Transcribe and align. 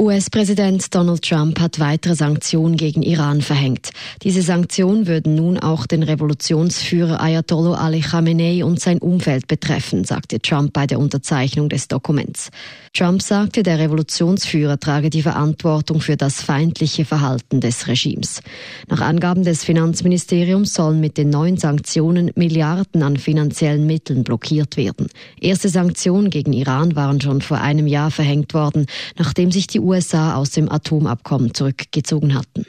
US-Präsident 0.00 0.94
Donald 0.94 1.22
Trump 1.22 1.58
hat 1.58 1.80
weitere 1.80 2.14
Sanktionen 2.14 2.76
gegen 2.76 3.02
Iran 3.02 3.42
verhängt. 3.42 3.90
Diese 4.22 4.42
Sanktionen 4.42 5.08
würden 5.08 5.34
nun 5.34 5.58
auch 5.58 5.88
den 5.88 6.04
Revolutionsführer 6.04 7.20
Ayatollah 7.20 7.78
Ali 7.78 7.98
Khamenei 7.98 8.64
und 8.64 8.78
sein 8.78 8.98
Umfeld 8.98 9.48
betreffen, 9.48 10.04
sagte 10.04 10.38
Trump 10.38 10.72
bei 10.72 10.86
der 10.86 11.00
Unterzeichnung 11.00 11.68
des 11.68 11.88
Dokuments. 11.88 12.50
Trump 12.94 13.22
sagte, 13.22 13.64
der 13.64 13.80
Revolutionsführer 13.80 14.78
trage 14.78 15.10
die 15.10 15.22
Verantwortung 15.22 16.00
für 16.00 16.16
das 16.16 16.42
feindliche 16.42 17.04
Verhalten 17.04 17.60
des 17.60 17.88
Regimes. 17.88 18.40
Nach 18.86 19.00
Angaben 19.00 19.42
des 19.42 19.64
Finanzministeriums 19.64 20.74
sollen 20.74 21.00
mit 21.00 21.18
den 21.18 21.30
neuen 21.30 21.56
Sanktionen 21.56 22.30
Milliarden 22.36 23.02
an 23.02 23.16
finanziellen 23.16 23.84
Mitteln 23.84 24.22
blockiert 24.22 24.76
werden. 24.76 25.08
Erste 25.40 25.68
Sanktionen 25.68 26.30
gegen 26.30 26.52
Iran 26.52 26.94
waren 26.94 27.20
schon 27.20 27.40
vor 27.40 27.60
einem 27.60 27.88
Jahr 27.88 28.12
verhängt 28.12 28.54
worden, 28.54 28.86
nachdem 29.16 29.50
sich 29.50 29.66
die 29.66 29.87
USA 29.88 30.34
aus 30.34 30.50
dem 30.50 30.70
Atomabkommen 30.70 31.54
zurückgezogen 31.54 32.34
hatten. 32.34 32.66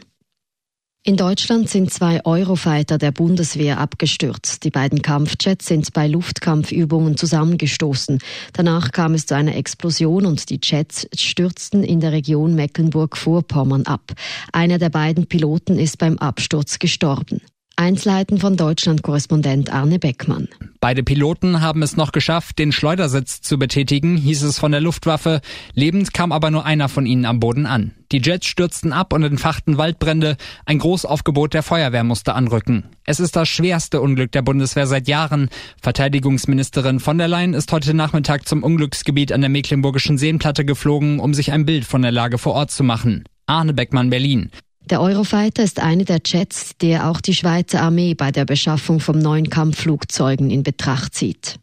In 1.05 1.17
Deutschland 1.17 1.69
sind 1.69 1.91
zwei 1.91 2.23
Eurofighter 2.25 2.97
der 2.97 3.11
Bundeswehr 3.11 3.79
abgestürzt. 3.79 4.63
Die 4.63 4.69
beiden 4.69 5.01
Kampfjets 5.01 5.65
sind 5.65 5.91
bei 5.93 6.07
Luftkampfübungen 6.07 7.17
zusammengestoßen. 7.17 8.19
Danach 8.53 8.91
kam 8.91 9.13
es 9.13 9.25
zu 9.25 9.35
einer 9.35 9.55
Explosion 9.55 10.25
und 10.25 10.49
die 10.49 10.59
Jets 10.61 11.07
stürzten 11.15 11.83
in 11.83 11.99
der 11.99 12.11
Region 12.11 12.53
Mecklenburg-Vorpommern 12.53 13.85
ab. 13.85 14.11
Einer 14.51 14.77
der 14.77 14.89
beiden 14.89 15.27
Piloten 15.27 15.79
ist 15.79 15.97
beim 15.97 16.17
Absturz 16.17 16.79
gestorben. 16.79 17.41
Einzelheiten 17.79 18.39
von 18.39 18.57
Deutschland-Korrespondent 18.57 19.71
Arne 19.71 19.99
Beckmann. 19.99 20.49
Beide 20.81 21.01
Piloten 21.01 21.61
haben 21.61 21.81
es 21.81 21.95
noch 21.95 22.11
geschafft, 22.11 22.59
den 22.59 22.73
Schleudersitz 22.73 23.39
zu 23.39 23.57
betätigen, 23.57 24.17
hieß 24.17 24.43
es 24.43 24.59
von 24.59 24.73
der 24.73 24.81
Luftwaffe. 24.81 25.39
Lebend 25.75 26.13
kam 26.13 26.33
aber 26.33 26.51
nur 26.51 26.65
einer 26.65 26.89
von 26.89 27.05
ihnen 27.05 27.23
am 27.23 27.39
Boden 27.39 27.65
an. 27.65 27.91
Die 28.11 28.21
Jets 28.21 28.47
stürzten 28.47 28.91
ab 28.91 29.13
und 29.13 29.23
entfachten 29.23 29.77
Waldbrände. 29.77 30.35
Ein 30.65 30.79
Großaufgebot 30.79 31.53
der 31.53 31.63
Feuerwehr 31.63 32.03
musste 32.03 32.33
anrücken. 32.33 32.83
Es 33.05 33.21
ist 33.21 33.37
das 33.37 33.47
schwerste 33.47 34.01
Unglück 34.01 34.33
der 34.33 34.41
Bundeswehr 34.41 34.85
seit 34.85 35.07
Jahren. 35.07 35.47
Verteidigungsministerin 35.81 36.99
von 36.99 37.17
der 37.17 37.29
Leyen 37.29 37.53
ist 37.53 37.71
heute 37.71 37.93
Nachmittag 37.93 38.45
zum 38.45 38.61
Unglücksgebiet 38.61 39.31
an 39.31 39.39
der 39.39 39.49
Mecklenburgischen 39.49 40.17
Seenplatte 40.17 40.65
geflogen, 40.65 41.21
um 41.21 41.33
sich 41.33 41.53
ein 41.53 41.65
Bild 41.65 41.85
von 41.85 42.01
der 42.01 42.11
Lage 42.11 42.39
vor 42.39 42.55
Ort 42.55 42.71
zu 42.71 42.83
machen. 42.83 43.23
Arne 43.45 43.73
Beckmann, 43.73 44.09
Berlin. 44.09 44.51
Der 44.89 45.01
Eurofighter 45.01 45.63
ist 45.63 45.79
eine 45.79 46.03
der 46.03 46.19
Jets, 46.25 46.71
der 46.81 47.09
auch 47.09 47.21
die 47.21 47.35
Schweizer 47.35 47.81
Armee 47.81 48.15
bei 48.15 48.31
der 48.31 48.45
Beschaffung 48.45 48.99
von 48.99 49.19
neuen 49.19 49.49
Kampfflugzeugen 49.49 50.49
in 50.49 50.63
Betracht 50.63 51.13
zieht. 51.13 51.59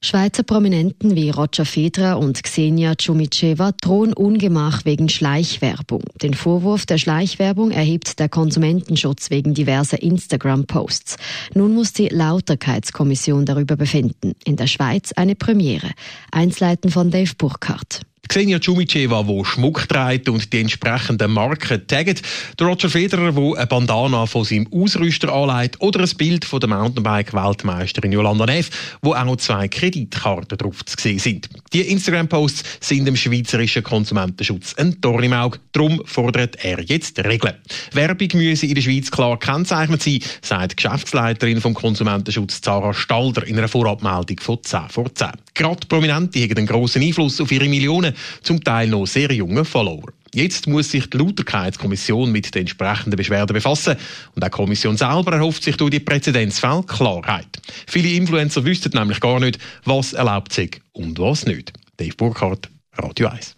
Schweizer 0.00 0.44
Prominenten 0.44 1.16
wie 1.16 1.30
Roger 1.30 1.64
Federer 1.64 2.20
und 2.20 2.40
Xenia 2.40 2.94
Chumicheva 2.94 3.72
drohen 3.72 4.12
Ungemach 4.12 4.84
wegen 4.84 5.08
Schleichwerbung. 5.08 6.04
Den 6.22 6.34
Vorwurf 6.34 6.86
der 6.86 6.98
Schleichwerbung 6.98 7.72
erhebt 7.72 8.20
der 8.20 8.28
Konsumentenschutz 8.28 9.30
wegen 9.30 9.54
diverser 9.54 10.00
Instagram-Posts. 10.00 11.16
Nun 11.54 11.74
muss 11.74 11.92
die 11.92 12.06
Lauterkeitskommission 12.06 13.44
darüber 13.44 13.74
befinden. 13.74 14.34
In 14.44 14.54
der 14.54 14.68
Schweiz 14.68 15.10
eine 15.16 15.34
Premiere. 15.34 15.90
Einsleiten 16.30 16.92
von 16.92 17.10
Dave 17.10 17.32
Burkhardt. 17.36 18.02
Xenia 18.28 18.58
Chumiceva, 18.58 19.22
die 19.22 19.44
Schmuck 19.44 19.88
trägt 19.88 20.28
und 20.28 20.52
die 20.52 20.60
entsprechenden 20.60 21.32
Marken 21.32 21.86
taggt. 21.86 22.22
Der 22.58 22.66
Roger 22.66 22.90
Federer, 22.90 23.32
der 23.32 23.56
eine 23.56 23.66
Bandana 23.66 24.26
von 24.26 24.44
seinem 24.44 24.68
Ausrüster 24.70 25.32
anlegt. 25.32 25.80
Oder 25.80 26.00
ein 26.00 26.10
Bild 26.16 26.44
von 26.44 26.60
der 26.60 26.68
Mountainbike-Weltmeisterin 26.68 28.12
Yolanda 28.12 28.44
Neff, 28.44 28.98
wo 29.02 29.14
auch 29.14 29.36
zwei 29.36 29.68
Kreditkarten 29.68 30.58
drauf 30.58 30.84
zu 30.84 30.96
sehen 31.00 31.18
sind. 31.18 31.48
Die 31.72 31.80
Instagram-Posts 31.80 32.78
sind 32.80 33.06
dem 33.06 33.16
schweizerischen 33.16 33.82
Konsumentenschutz 33.82 34.74
ein 34.74 35.00
Tor 35.00 35.22
im 35.22 35.32
Auge. 35.32 35.58
Darum 35.72 36.02
fordert 36.04 36.62
er 36.62 36.82
jetzt 36.82 37.18
Regeln. 37.24 37.54
Werbung 37.92 38.28
müsse 38.34 38.66
in 38.66 38.74
der 38.74 38.82
Schweiz 38.82 39.10
klar 39.10 39.38
kennzeichnet 39.38 40.02
sein, 40.02 40.20
sagt 40.42 40.72
die 40.72 40.76
Geschäftsleiterin 40.76 41.60
vom 41.60 41.74
Konsumentenschutz 41.74 42.60
Zara 42.60 42.92
Stalder 42.92 43.46
in 43.46 43.56
einer 43.58 43.68
Vorabmeldung 43.68 44.38
von 44.40 44.62
10 44.62 44.88
vor 44.90 45.14
10. 45.14 45.28
Gerade 45.58 45.88
Prominente 45.88 46.40
haben 46.40 46.56
einen 46.56 46.66
grossen 46.68 47.02
Einfluss 47.02 47.40
auf 47.40 47.50
ihre 47.50 47.68
Millionen 47.68 48.14
zum 48.44 48.62
Teil 48.62 48.86
noch 48.86 49.06
sehr 49.06 49.32
junge 49.32 49.64
Follower. 49.64 50.12
Jetzt 50.32 50.68
muss 50.68 50.92
sich 50.92 51.10
die 51.10 51.16
Lauterkeitskommission 51.16 52.30
mit 52.30 52.54
den 52.54 52.60
entsprechenden 52.60 53.16
Beschwerden 53.16 53.54
befassen 53.54 53.96
und 54.36 54.44
auch 54.44 54.48
die 54.48 54.52
Kommission 54.52 54.96
selber 54.96 55.32
erhofft 55.32 55.64
sich 55.64 55.76
durch 55.76 55.90
die 55.90 55.98
Präzedenzfälle 55.98 56.84
Klarheit. 56.84 57.48
Viele 57.88 58.10
Influencer 58.10 58.64
wüssten 58.64 58.96
nämlich 58.96 59.18
gar 59.18 59.40
nicht, 59.40 59.58
was 59.82 60.12
erlaubt 60.12 60.56
ist 60.56 60.80
und 60.92 61.18
was 61.18 61.44
nicht. 61.44 61.72
Dave 61.96 62.14
Burkhardt, 62.14 62.68
Radio 62.96 63.26
1. 63.26 63.57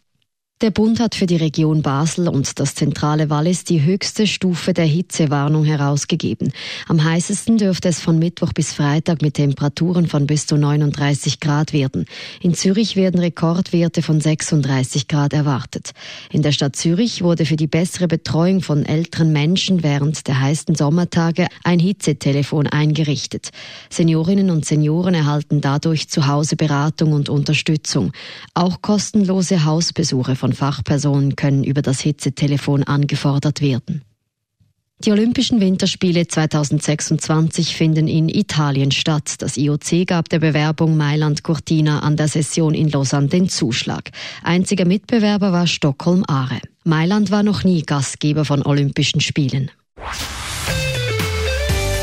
Der 0.61 0.71
Bund 0.71 1.01
hat 1.01 1.15
für 1.15 1.25
die 1.25 1.37
Region 1.37 1.81
Basel 1.81 2.29
und 2.29 2.61
das 2.61 2.75
zentrale 2.75 3.31
Wallis 3.31 3.65
die 3.65 3.83
höchste 3.83 4.27
Stufe 4.27 4.75
der 4.75 4.85
Hitzewarnung 4.85 5.65
herausgegeben. 5.65 6.53
Am 6.87 7.03
heißesten 7.03 7.57
dürfte 7.57 7.89
es 7.89 8.01
von 8.01 8.19
Mittwoch 8.19 8.53
bis 8.53 8.75
Freitag 8.75 9.23
mit 9.23 9.35
Temperaturen 9.35 10.07
von 10.07 10.27
bis 10.27 10.47
zu 10.47 10.59
39 10.59 11.41
Grad 11.41 11.73
werden. 11.73 12.05
In 12.43 12.53
Zürich 12.53 12.95
werden 12.95 13.21
Rekordwerte 13.21 14.03
von 14.03 14.21
36 14.21 15.09
Grad 15.09 15.33
erwartet. 15.33 15.93
In 16.31 16.43
der 16.43 16.53
Stadt 16.53 16.77
Zürich 16.77 17.23
wurde 17.23 17.47
für 17.47 17.57
die 17.57 17.67
bessere 17.67 18.07
Betreuung 18.07 18.61
von 18.61 18.85
älteren 18.85 19.33
Menschen 19.33 19.83
während 19.83 20.29
der 20.29 20.43
heißen 20.43 20.75
Sommertage 20.75 21.47
ein 21.65 21.79
Hitzetelefon 21.79 22.67
eingerichtet. 22.67 23.49
Seniorinnen 23.89 24.51
und 24.51 24.67
Senioren 24.67 25.15
erhalten 25.15 25.63
dadurch 25.63 26.11
zu 26.11 26.27
Hause 26.27 26.57
Beratung 26.57 27.15
und 27.15 27.31
Unterstützung. 27.31 28.13
Auch 28.53 28.83
kostenlose 28.83 29.65
Hausbesuche 29.65 30.37
von 30.37 30.50
von 30.51 30.53
Fachpersonen 30.53 31.37
können 31.37 31.65
über 31.65 31.83
das 31.83 32.01
Hitzetelefon 32.01 32.83
angefordert 32.85 33.61
werden. 33.61 34.03
Die 35.03 35.13
Olympischen 35.13 35.61
Winterspiele 35.61 36.27
2026 36.29 37.75
finden 37.75 38.07
in 38.07 38.29
Italien 38.29 38.91
statt. 38.91 39.37
Das 39.39 39.57
IOC 39.57 40.07
gab 40.07 40.29
der 40.29 40.41
Bewerbung 40.41 40.99
Mailand 40.99 41.43
Cortina 41.43 42.01
an 42.01 42.17
der 42.17 42.29
Session 42.29 42.75
in 42.75 42.91
Lausanne 42.91 43.29
den 43.29 43.49
Zuschlag. 43.49 44.11
Einziger 44.43 44.85
Mitbewerber 44.85 45.53
war 45.53 45.67
Stockholm 45.67 46.25
Aare. 46.29 46.61
Mailand 46.85 47.31
war 47.31 47.43
noch 47.43 47.65
nie 47.65 47.83
Gastgeber 47.83 48.45
von 48.45 48.63
Olympischen 48.67 49.23
Spielen. 49.23 49.71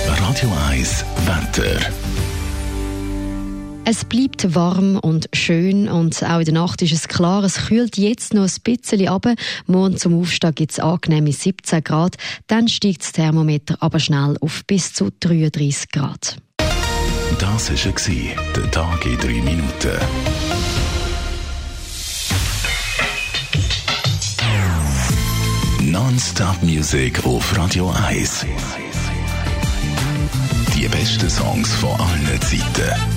Radio 0.07 0.51
1 0.69 1.05
Wetter. 1.25 1.79
Es 3.89 4.03
bleibt 4.03 4.53
warm 4.53 4.97
und 4.97 5.29
schön 5.31 5.87
und 5.87 6.21
auch 6.21 6.39
in 6.39 6.45
der 6.45 6.55
Nacht 6.55 6.81
ist 6.81 6.91
es 6.91 7.07
klar, 7.07 7.41
es 7.45 7.67
kühlt 7.67 7.97
jetzt 7.97 8.33
noch 8.33 8.43
ein 8.43 8.61
bisschen 8.61 9.07
ab. 9.07 9.25
Morgen 9.65 9.95
zum 9.95 10.19
Aufstehen 10.19 10.53
gibt 10.53 10.73
es 10.73 10.79
angenehme 10.81 11.31
17 11.31 11.81
Grad, 11.85 12.17
dann 12.47 12.67
steigt 12.67 13.03
das 13.03 13.13
Thermometer 13.13 13.77
aber 13.79 13.99
schnell 13.99 14.35
auf 14.41 14.65
bis 14.67 14.91
zu 14.91 15.09
33 15.21 15.89
Grad. 15.89 16.35
Das 17.39 17.71
war 17.71 18.43
der 18.57 18.71
Tag 18.71 19.05
in 19.05 19.17
drei 19.19 19.41
Minuten. 19.41 19.97
Non-Stop 25.83 26.61
Music 26.61 27.25
auf 27.25 27.57
Radio 27.57 27.89
1. 28.05 28.45
Die 30.75 30.89
besten 30.89 31.29
Songs 31.29 31.73
von 31.75 31.97
allen 32.01 32.41
Zeiten 32.41 33.16